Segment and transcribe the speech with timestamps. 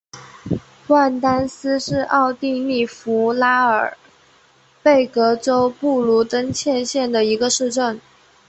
[0.87, 3.95] 万丹斯是奥地利福拉尔
[4.81, 8.01] 贝格州布卢登茨县的一个市镇。